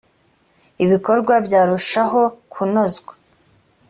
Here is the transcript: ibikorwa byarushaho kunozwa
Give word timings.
ibikorwa 0.83 1.33
byarushaho 1.45 2.21
kunozwa 2.53 3.13